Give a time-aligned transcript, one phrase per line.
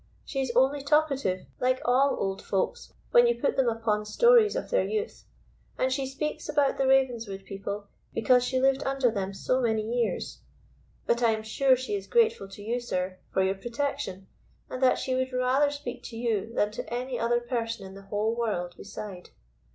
[0.25, 2.75] She is only talkative, like all old folk
[3.11, 5.25] when you put them upon stories of their youth;
[5.77, 10.39] and she speaks about the Ravenswood people, because she lived under them so many years.
[11.05, 14.25] But I am sure she is grateful to you, sir, for your protection,
[14.71, 18.01] and that she would rather speak to you than to any other person in the
[18.09, 19.29] whole world beside.